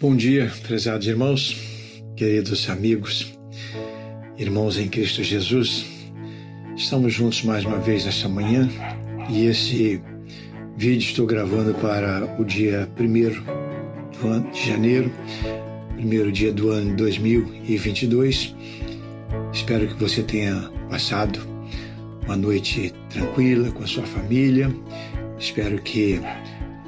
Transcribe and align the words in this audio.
Bom 0.00 0.16
dia, 0.16 0.50
prezados 0.62 1.06
irmãos, 1.06 1.54
queridos 2.16 2.70
amigos, 2.70 3.38
irmãos 4.38 4.78
em 4.78 4.88
Cristo 4.88 5.22
Jesus. 5.22 5.84
Estamos 6.74 7.12
juntos 7.12 7.42
mais 7.42 7.66
uma 7.66 7.78
vez 7.78 8.06
nesta 8.06 8.26
manhã 8.26 8.66
e 9.28 9.44
esse 9.44 10.00
vídeo 10.74 11.06
estou 11.06 11.26
gravando 11.26 11.74
para 11.74 12.34
o 12.40 12.44
dia 12.46 12.88
1 12.98 14.50
de 14.50 14.68
janeiro, 14.68 15.12
primeiro 15.96 16.32
dia 16.32 16.50
do 16.50 16.70
ano 16.70 16.96
2022. 16.96 18.54
Espero 19.52 19.86
que 19.86 20.02
você 20.02 20.22
tenha 20.22 20.62
passado 20.88 21.38
uma 22.24 22.38
noite 22.38 22.94
tranquila 23.10 23.70
com 23.70 23.84
a 23.84 23.86
sua 23.86 24.04
família. 24.04 24.74
Espero 25.38 25.78
que 25.82 26.18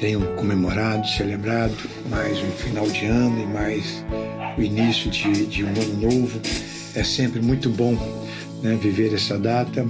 tenham 0.00 0.22
comemorado, 0.34 1.06
celebrado 1.06 1.76
mais 2.08 2.38
um 2.38 2.50
final 2.52 2.88
de 2.88 3.04
ano 3.04 3.42
e 3.42 3.46
mais 3.46 4.02
o 4.56 4.62
início 4.62 5.10
de, 5.10 5.46
de 5.46 5.62
um 5.62 5.68
ano 5.68 6.10
novo. 6.10 6.40
É 6.94 7.04
sempre 7.04 7.40
muito 7.40 7.68
bom 7.68 7.94
né, 8.62 8.76
viver 8.80 9.12
essa 9.14 9.38
data 9.38 9.86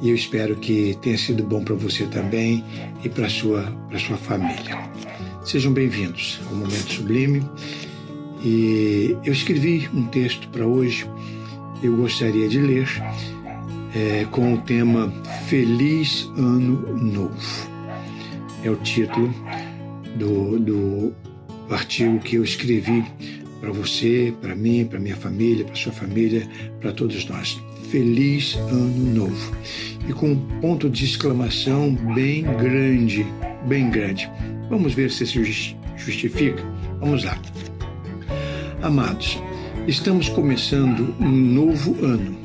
e 0.00 0.08
eu 0.08 0.14
espero 0.14 0.56
que 0.56 0.96
tenha 1.02 1.18
sido 1.18 1.42
bom 1.42 1.62
para 1.64 1.74
você 1.74 2.06
também 2.06 2.64
e 3.02 3.08
para 3.08 3.28
sua 3.28 3.64
para 3.88 3.98
sua 3.98 4.16
família. 4.16 4.78
Sejam 5.44 5.72
bem-vindos 5.72 6.40
ao 6.46 6.54
Momento 6.54 6.92
Sublime 6.92 7.42
e 8.44 9.16
eu 9.24 9.32
escrevi 9.32 9.90
um 9.92 10.06
texto 10.06 10.48
para 10.48 10.64
hoje. 10.64 11.04
Eu 11.82 11.96
gostaria 11.96 12.48
de 12.48 12.60
ler 12.60 12.88
é, 13.92 14.24
com 14.30 14.54
o 14.54 14.58
tema 14.58 15.12
Feliz 15.48 16.30
Ano 16.36 16.96
Novo 16.96 17.71
é 18.64 18.70
o 18.70 18.76
título 18.76 19.32
do, 20.16 20.58
do 20.58 21.14
artigo 21.70 22.18
que 22.20 22.36
eu 22.36 22.44
escrevi 22.44 23.04
para 23.60 23.70
você, 23.70 24.34
para 24.40 24.54
mim, 24.54 24.84
para 24.84 24.98
minha 24.98 25.16
família, 25.16 25.64
para 25.64 25.74
sua 25.74 25.92
família, 25.92 26.48
para 26.80 26.92
todos 26.92 27.24
nós. 27.26 27.60
Feliz 27.90 28.56
Ano 28.56 29.14
Novo. 29.14 29.56
E 30.08 30.12
com 30.12 30.32
um 30.32 30.60
ponto 30.60 30.88
de 30.90 31.04
exclamação 31.04 31.94
bem 32.14 32.42
grande, 32.42 33.26
bem 33.66 33.90
grande. 33.90 34.28
Vamos 34.68 34.94
ver 34.94 35.10
se 35.10 35.24
isso 35.24 35.44
justifica? 35.96 36.62
Vamos 37.00 37.24
lá. 37.24 37.38
Amados, 38.82 39.38
estamos 39.86 40.28
começando 40.28 41.14
um 41.20 41.30
novo 41.30 42.04
ano. 42.04 42.36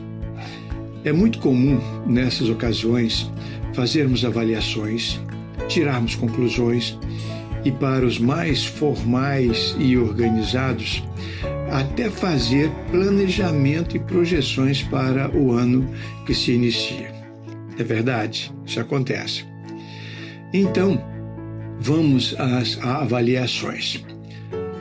É 1.04 1.12
muito 1.12 1.40
comum 1.40 1.80
nessas 2.06 2.50
ocasiões 2.50 3.32
fazermos 3.74 4.26
avaliações 4.26 5.20
tirarmos 5.68 6.16
conclusões 6.16 6.98
e 7.64 7.72
para 7.72 8.06
os 8.06 8.18
mais 8.18 8.66
formais 8.66 9.76
e 9.78 9.98
organizados, 9.98 11.04
até 11.72 12.10
fazer 12.10 12.72
planejamento 12.92 13.98
e 13.98 14.00
projeções 14.00 14.84
para 14.84 15.30
o 15.36 15.52
ano 15.52 15.90
que 16.26 16.34
se 16.34 16.54
inicia. 16.54 17.12
É 17.78 17.84
verdade, 17.84 18.54
isso 18.66 18.80
acontece. 18.80 19.46
Então, 20.54 21.02
vamos 21.80 22.36
às 22.40 22.82
avaliações. 22.82 24.04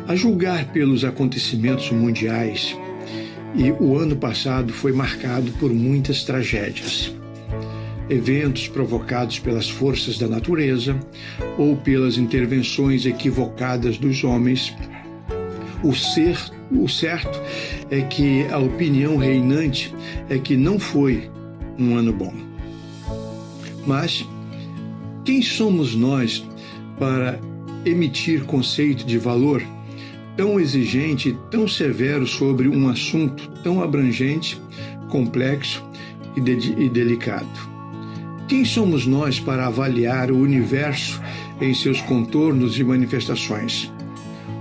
A 0.06 0.14
julgar 0.14 0.66
pelos 0.72 1.04
acontecimentos 1.04 1.90
mundiais, 1.90 2.76
e 3.56 3.72
o 3.72 3.96
ano 3.96 4.14
passado 4.14 4.72
foi 4.72 4.92
marcado 4.92 5.50
por 5.52 5.72
muitas 5.72 6.22
tragédias 6.22 7.12
eventos 8.08 8.68
provocados 8.68 9.38
pelas 9.38 9.68
forças 9.68 10.18
da 10.18 10.28
natureza 10.28 10.98
ou 11.58 11.76
pelas 11.76 12.16
intervenções 12.18 13.04
equivocadas 13.04 13.98
dos 13.98 14.22
homens. 14.22 14.74
O 15.82 15.94
ser, 15.94 16.38
o 16.70 16.88
certo 16.88 17.40
é 17.90 18.00
que 18.02 18.46
a 18.46 18.58
opinião 18.58 19.16
reinante 19.16 19.94
é 20.28 20.38
que 20.38 20.56
não 20.56 20.78
foi 20.78 21.30
um 21.78 21.96
ano 21.96 22.12
bom. 22.12 22.32
Mas 23.86 24.26
quem 25.24 25.42
somos 25.42 25.94
nós 25.94 26.44
para 26.98 27.38
emitir 27.84 28.44
conceito 28.44 29.04
de 29.04 29.18
valor 29.18 29.62
tão 30.36 30.60
exigente 30.60 31.36
tão 31.50 31.66
severo 31.66 32.26
sobre 32.26 32.68
um 32.68 32.88
assunto 32.88 33.48
tão 33.62 33.82
abrangente, 33.82 34.60
complexo 35.08 35.84
e, 36.36 36.40
de 36.40 36.72
e 36.80 36.88
delicado? 36.88 37.75
Quem 38.48 38.64
somos 38.64 39.06
nós 39.06 39.40
para 39.40 39.66
avaliar 39.66 40.30
o 40.30 40.38
universo 40.38 41.20
em 41.60 41.74
seus 41.74 42.00
contornos 42.00 42.78
e 42.78 42.84
manifestações? 42.84 43.92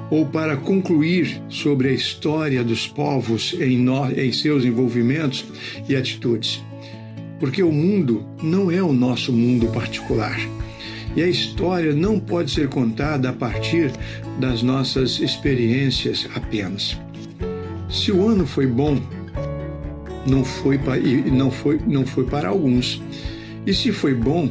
Ou 0.10 0.26
para 0.26 0.58
concluir 0.58 1.40
sobre 1.50 1.90
a 1.90 1.92
história 1.92 2.64
dos 2.64 2.88
povos 2.88 3.54
em, 3.60 3.78
no, 3.78 4.12
em 4.12 4.32
seus 4.32 4.66
envolvimentos 4.66 5.46
e 5.88 5.96
atitudes? 5.96 6.64
Porque 7.40 7.62
o 7.62 7.72
mundo 7.72 8.26
não 8.42 8.72
é 8.72 8.82
o 8.82 8.92
nosso 8.92 9.32
mundo 9.32 9.68
particular. 9.68 10.40
E 11.16 11.22
a 11.22 11.28
história 11.28 11.94
não 11.94 12.20
pode 12.20 12.50
ser 12.50 12.68
contada 12.70 13.30
a 13.30 13.34
partir 13.34 13.92
das 14.40 14.64
nossas 14.64 15.20
experiências 15.20 16.28
apenas. 16.34 16.98
Se 17.88 18.12
o 18.12 18.28
ano 18.28 18.48
foi 18.48 18.66
bom, 18.66 19.00
não 20.26 20.44
foi, 20.44 20.80
não 21.32 21.52
foi, 21.52 21.80
não 21.86 22.04
foi 22.04 22.24
para 22.24 22.50
alguns 22.50 23.00
e 23.66 23.74
se 23.74 23.92
foi 23.92 24.14
bom, 24.14 24.50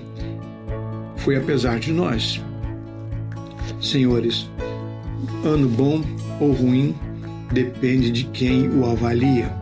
foi 1.16 1.36
apesar 1.36 1.78
de 1.78 1.92
nós. 1.92 2.42
Senhores, 3.80 4.48
ano 5.44 5.68
bom 5.68 6.02
ou 6.40 6.52
ruim 6.52 6.94
depende 7.52 8.10
de 8.10 8.24
quem 8.24 8.68
o 8.68 8.84
avalia. 8.86 9.52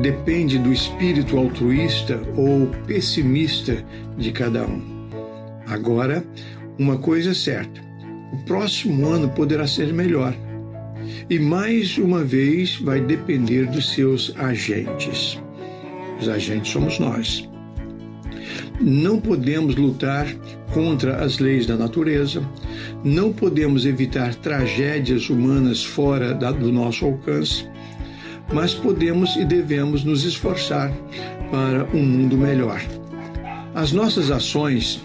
Depende 0.00 0.58
do 0.58 0.72
espírito 0.72 1.36
altruísta 1.36 2.20
ou 2.36 2.66
pessimista 2.86 3.84
de 4.16 4.32
cada 4.32 4.64
um. 4.64 5.08
Agora, 5.66 6.24
uma 6.78 6.98
coisa 6.98 7.30
é 7.30 7.34
certa: 7.34 7.80
o 8.32 8.44
próximo 8.44 9.06
ano 9.06 9.28
poderá 9.30 9.66
ser 9.66 9.92
melhor. 9.92 10.34
E 11.28 11.38
mais 11.38 11.98
uma 11.98 12.24
vez 12.24 12.76
vai 12.80 13.00
depender 13.00 13.66
dos 13.66 13.92
seus 13.92 14.34
agentes. 14.38 15.40
Os 16.20 16.28
agentes 16.28 16.70
somos 16.70 16.98
nós. 16.98 17.51
Não 18.82 19.20
podemos 19.20 19.76
lutar 19.76 20.26
contra 20.74 21.22
as 21.22 21.38
leis 21.38 21.66
da 21.66 21.76
natureza, 21.76 22.42
não 23.04 23.32
podemos 23.32 23.86
evitar 23.86 24.34
tragédias 24.34 25.30
humanas 25.30 25.84
fora 25.84 26.34
do 26.34 26.72
nosso 26.72 27.04
alcance, 27.04 27.64
mas 28.52 28.74
podemos 28.74 29.36
e 29.36 29.44
devemos 29.44 30.02
nos 30.02 30.24
esforçar 30.24 30.92
para 31.48 31.84
um 31.94 32.02
mundo 32.02 32.36
melhor. 32.36 32.82
As 33.72 33.92
nossas 33.92 34.32
ações 34.32 35.00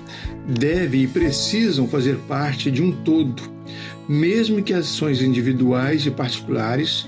devem 0.47 1.03
e 1.03 1.07
precisam 1.07 1.87
fazer 1.87 2.15
parte 2.27 2.71
de 2.71 2.81
um 2.81 2.91
todo, 2.91 3.43
mesmo 4.09 4.63
que 4.63 4.73
as 4.73 4.85
ações 4.85 5.21
individuais 5.21 6.03
e 6.07 6.09
particulares 6.09 7.05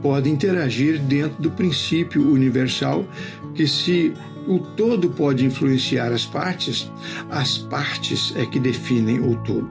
podem 0.00 0.34
interagir 0.34 1.00
dentro 1.00 1.42
do 1.42 1.50
princípio 1.50 2.30
universal 2.30 3.04
que 3.54 3.66
se 3.66 4.12
o 4.46 4.58
todo 4.58 5.10
pode 5.10 5.44
influenciar 5.44 6.12
as 6.12 6.24
partes, 6.24 6.90
as 7.30 7.58
partes 7.58 8.32
é 8.36 8.44
que 8.46 8.58
definem 8.58 9.20
o 9.20 9.36
todo. 9.36 9.70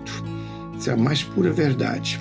Essa 0.77 0.91
é 0.91 0.93
a 0.93 0.97
mais 0.97 1.23
pura 1.23 1.51
verdade. 1.51 2.19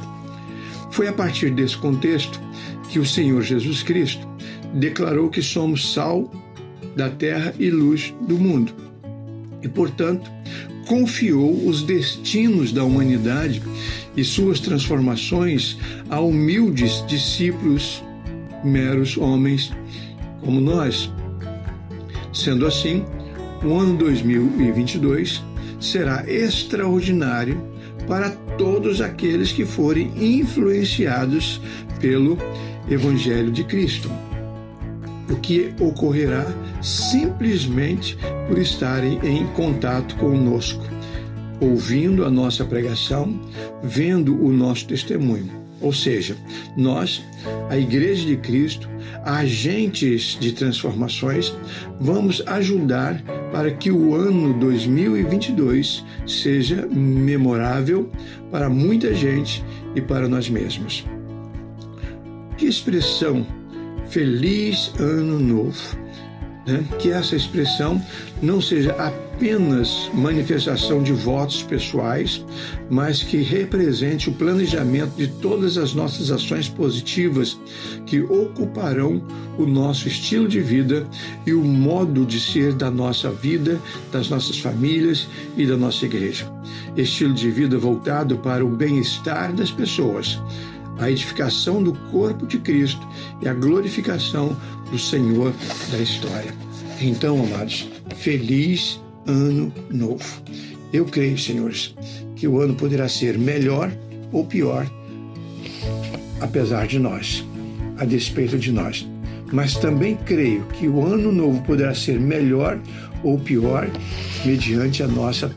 Foi 0.91 1.09
a 1.09 1.13
partir 1.13 1.51
desse 1.51 1.77
contexto 1.77 2.41
que 2.89 2.99
o 2.99 3.07
Senhor 3.07 3.43
Jesus 3.43 3.83
Cristo 3.83 4.27
declarou 4.75 5.31
que 5.31 5.43
somos 5.43 5.93
sal 5.93 6.31
da 6.97 7.09
terra 7.09 7.55
e 7.59 7.71
luz 7.71 8.13
do 8.27 8.37
mundo. 8.37 8.73
E, 9.63 9.69
portanto, 9.69 10.31
confiou 10.87 11.67
os 11.67 11.83
destinos 11.83 12.73
da 12.73 12.85
humanidade 12.85 13.63
e 14.17 14.25
suas 14.25 14.59
transformações 14.59 15.79
a 16.09 16.21
humildes 16.21 17.05
discípulos, 17.07 18.03
meros 18.65 19.17
homens 19.17 19.73
como 20.41 20.61
nós. 20.61 21.11
Sendo 22.33 22.67
assim, 22.67 23.05
o 23.65 23.75
ano 23.75 23.97
2022 23.97 25.43
será 25.81 26.25
extraordinário 26.29 27.61
para 28.07 28.31
todos 28.57 29.01
aqueles 29.01 29.53
que 29.53 29.65
forem 29.65 30.13
influenciados 30.17 31.61
pelo 32.01 32.39
Evangelho 32.89 33.51
de 33.51 33.65
Cristo. 33.65 34.11
O 35.31 35.37
que 35.37 35.73
ocorrerá 35.81 36.47
simplesmente 36.83 38.19
por 38.49 38.59
estarem 38.59 39.21
em 39.23 39.47
contato 39.49 40.17
conosco, 40.17 40.83
ouvindo 41.61 42.25
a 42.25 42.31
nossa 42.31 42.65
pregação, 42.65 43.41
vendo 43.83 44.45
o 44.45 44.53
nosso 44.53 44.87
testemunho. 44.87 45.70
Ou 45.81 45.93
seja, 45.93 46.37
nós, 46.77 47.25
a 47.69 47.77
Igreja 47.77 48.27
de 48.27 48.37
Cristo, 48.37 48.89
agentes 49.25 50.37
de 50.41 50.53
transformações, 50.53 51.55
vamos 51.99 52.43
ajudar 52.47 53.23
para 53.51 53.71
que 53.71 53.91
o 53.91 54.15
ano 54.15 54.53
2022 54.59 56.05
seja 56.27 56.87
memorável 56.87 58.11
para 58.51 58.69
muita 58.69 59.15
gente 59.15 59.65
e 59.95 60.01
para 60.01 60.29
nós 60.29 60.49
mesmos. 60.49 61.05
Que 62.57 62.67
expressão 62.67 63.47
Feliz 64.09 64.93
Ano 64.99 65.39
Novo! 65.39 65.99
Né? 66.67 66.85
Que 66.99 67.11
essa 67.11 67.35
expressão 67.35 68.05
não 68.43 68.61
seja 68.61 68.93
apenas 68.93 69.30
manifestação 70.13 71.03
de 71.03 71.13
votos 71.13 71.63
pessoais, 71.63 72.45
mas 72.91 73.23
que 73.23 73.39
represente 73.39 74.29
o 74.29 74.33
planejamento 74.33 75.17
de 75.17 75.29
todas 75.29 75.79
as 75.79 75.95
nossas 75.95 76.31
ações 76.31 76.69
positivas 76.69 77.59
que 78.05 78.21
ocuparão 78.21 79.23
o 79.57 79.65
nosso 79.65 80.09
estilo 80.09 80.47
de 80.47 80.61
vida 80.61 81.07
e 81.47 81.55
o 81.55 81.65
modo 81.65 82.27
de 82.27 82.39
ser 82.39 82.75
da 82.75 82.91
nossa 82.91 83.31
vida, 83.31 83.81
das 84.13 84.29
nossas 84.29 84.59
famílias 84.59 85.27
e 85.57 85.65
da 85.65 85.77
nossa 85.77 86.05
igreja. 86.05 86.47
Estilo 86.95 87.33
de 87.33 87.51
vida 87.51 87.79
voltado 87.79 88.37
para 88.37 88.65
o 88.65 88.69
bem-estar 88.69 89.55
das 89.55 89.71
pessoas 89.71 90.39
a 90.99 91.11
edificação 91.11 91.83
do 91.83 91.95
corpo 92.11 92.47
de 92.47 92.59
Cristo 92.59 93.01
e 93.41 93.49
a 93.49 93.55
glorificação 93.55 94.55
do 94.91 94.99
Senhor 94.99 95.51
da 95.91 95.97
história. 95.97 96.53
Então, 97.01 97.43
amados, 97.43 97.89
feliz 98.17 99.01
ano 99.27 99.73
novo. 99.91 100.43
Eu 100.93 101.05
creio, 101.05 101.39
senhores, 101.39 101.95
que 102.37 102.49
o 102.49 102.61
ano 102.61 102.75
poderá 102.75 103.09
ser 103.09 103.39
melhor 103.39 103.93
ou 104.33 104.45
pior, 104.45 104.87
apesar 106.41 106.87
de 106.87 106.99
nós, 106.99 107.45
a 107.99 108.05
despeito 108.05 108.59
de 108.59 108.73
nós. 108.73 109.07
Mas 109.53 109.77
também 109.77 110.17
creio 110.17 110.65
que 110.67 110.89
o 110.89 111.05
ano 111.05 111.33
novo 111.33 111.63
poderá 111.63 111.95
ser 111.95 112.19
melhor 112.19 112.79
ou 113.23 113.39
pior 113.39 113.89
mediante 114.45 115.03
a 115.03 115.09
nossa 115.09 115.49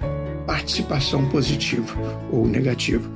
participação 0.45 1.27
positiva 1.29 1.93
ou 2.31 2.47
negativa. 2.47 3.09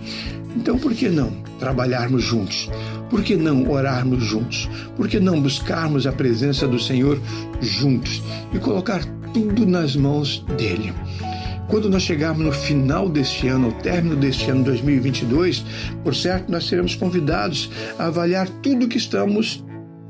Então, 0.56 0.78
por 0.78 0.94
que 0.94 1.10
não 1.10 1.32
trabalharmos 1.60 2.24
juntos? 2.24 2.70
Por 3.10 3.22
que 3.22 3.36
não 3.36 3.70
orarmos 3.70 4.24
juntos? 4.24 4.70
Por 4.96 5.08
que 5.08 5.20
não 5.20 5.42
buscarmos 5.42 6.08
a 6.08 6.12
presença 6.12 6.68
do 6.68 6.80
Senhor 6.80 7.20
juntos 7.62 8.24
e 8.54 8.60
colocar 8.60 9.02
tudo 9.38 9.68
nas 9.68 9.96
mãos 9.96 10.44
dele? 10.58 10.92
Quando 11.68 11.90
nós 11.90 12.02
chegarmos 12.02 12.44
no 12.44 12.52
final 12.52 13.08
deste 13.08 13.48
ano, 13.48 13.68
ao 13.68 13.72
término 13.74 14.16
deste 14.16 14.50
ano 14.50 14.64
2022, 14.64 15.64
por 16.04 16.16
certo, 16.16 16.52
nós 16.52 16.66
seremos 16.66 16.96
convidados 16.96 17.70
a 18.00 18.06
avaliar 18.06 18.50
tudo 18.64 18.88
que 18.88 18.98
estamos 18.98 19.64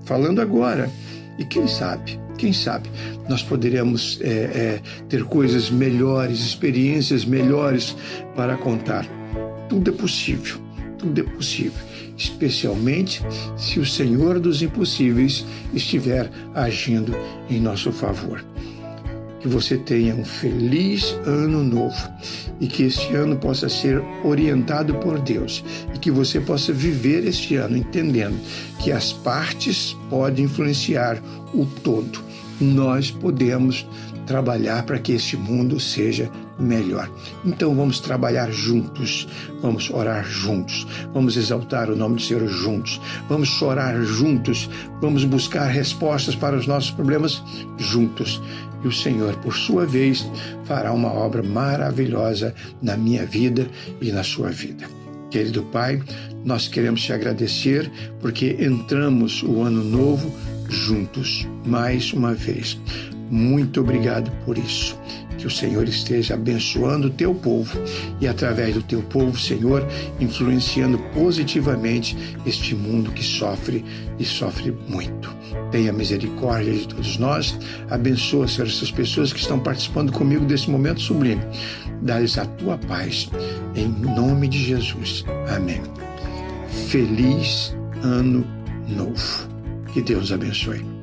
falando 0.05 0.39
agora. 0.39 0.89
E 1.37 1.43
quem 1.43 1.67
sabe, 1.67 2.17
quem 2.37 2.53
sabe, 2.53 2.89
nós 3.27 3.43
poderemos 3.43 4.17
é, 4.21 4.29
é, 4.29 4.81
ter 5.09 5.25
coisas 5.25 5.69
melhores, 5.69 6.39
experiências 6.39 7.25
melhores 7.25 7.97
para 8.33 8.55
contar. 8.55 9.05
Tudo 9.67 9.89
é 9.89 9.93
possível, 9.93 10.57
tudo 10.97 11.19
é 11.19 11.23
possível, 11.23 11.81
especialmente 12.15 13.21
se 13.57 13.79
o 13.79 13.85
Senhor 13.85 14.39
dos 14.39 14.61
impossíveis 14.61 15.45
estiver 15.73 16.29
agindo 16.55 17.13
em 17.49 17.59
nosso 17.59 17.91
favor. 17.91 18.45
Que 19.39 19.47
você 19.47 19.77
tenha 19.77 20.15
um 20.15 20.25
feliz 20.25 21.15
ano 21.25 21.63
novo 21.63 22.09
e 22.59 22.67
que 22.67 22.83
este 22.83 23.13
ano 23.15 23.35
possa 23.37 23.69
ser 23.69 24.01
orientado 24.23 24.95
por 24.95 25.19
Deus 25.19 25.63
e 25.93 25.99
que 25.99 26.09
você 26.09 26.39
possa 26.39 26.73
viver 26.73 27.25
este 27.25 27.55
ano 27.55 27.77
entendendo 27.77 28.37
que 28.79 28.91
as 28.91 29.13
partes 29.13 29.95
podem 30.09 30.45
influenciar 30.45 31.21
o 31.53 31.65
todo. 31.83 32.19
Nós 32.59 33.11
podemos 33.11 33.87
trabalhar 34.25 34.83
para 34.83 34.99
que 34.99 35.13
este 35.13 35.37
mundo 35.37 35.79
seja 35.79 36.29
melhor. 36.59 37.09
Então 37.45 37.73
vamos 37.75 37.99
trabalhar 37.99 38.51
juntos, 38.51 39.27
vamos 39.61 39.89
orar 39.89 40.25
juntos, 40.25 40.85
vamos 41.13 41.37
exaltar 41.37 41.89
o 41.89 41.95
nome 41.95 42.15
do 42.15 42.21
Senhor 42.21 42.47
juntos, 42.47 42.99
vamos 43.29 43.47
chorar 43.47 43.99
juntos, 44.03 44.69
vamos 45.01 45.23
buscar 45.23 45.67
respostas 45.67 46.35
para 46.35 46.57
os 46.57 46.67
nossos 46.67 46.91
problemas 46.91 47.41
juntos. 47.77 48.41
O 48.87 48.91
Senhor, 48.91 49.35
por 49.37 49.53
sua 49.53 49.85
vez, 49.85 50.25
fará 50.63 50.93
uma 50.93 51.11
obra 51.11 51.43
maravilhosa 51.43 52.55
na 52.81 52.95
minha 52.95 53.25
vida 53.25 53.67
e 54.01 54.13
na 54.13 54.23
sua 54.23 54.49
vida. 54.49 54.87
Querido 55.29 55.61
Pai, 55.63 56.01
nós 56.45 56.69
queremos 56.69 57.01
te 57.01 57.11
agradecer 57.11 57.91
porque 58.21 58.55
entramos 58.57 59.43
o 59.43 59.61
ano 59.61 59.83
novo 59.83 60.31
juntos 60.69 61.45
mais 61.65 62.13
uma 62.13 62.33
vez. 62.33 62.79
Muito 63.29 63.81
obrigado 63.81 64.31
por 64.45 64.57
isso. 64.57 64.97
Que 65.47 65.53
o 65.53 65.55
Senhor 65.55 65.87
esteja 65.87 66.33
abençoando 66.33 67.07
o 67.07 67.09
teu 67.09 67.33
povo 67.33 67.79
e, 68.19 68.27
através 68.27 68.73
do 68.73 68.81
teu 68.81 69.01
povo, 69.01 69.39
Senhor, 69.39 69.87
influenciando 70.19 70.99
positivamente 71.13 72.17
este 72.45 72.75
mundo 72.75 73.13
que 73.13 73.23
sofre 73.23 73.85
e 74.19 74.25
sofre 74.25 74.75
muito. 74.89 75.33
Tenha 75.71 75.93
misericórdia 75.93 76.73
de 76.73 76.85
todos 76.85 77.17
nós. 77.17 77.57
Abençoa, 77.89 78.45
Senhor, 78.45 78.67
essas 78.67 78.91
pessoas 78.91 79.31
que 79.31 79.39
estão 79.39 79.57
participando 79.57 80.11
comigo 80.11 80.43
desse 80.43 80.69
momento 80.69 80.99
sublime. 80.99 81.41
Dá-lhes 82.01 82.37
a 82.37 82.45
tua 82.45 82.77
paz, 82.77 83.29
em 83.73 83.87
nome 83.87 84.49
de 84.49 84.61
Jesus. 84.61 85.23
Amém. 85.55 85.81
Feliz 86.89 87.73
Ano 88.03 88.45
Novo. 88.89 89.47
Que 89.93 90.01
Deus 90.01 90.29
abençoe. 90.33 90.96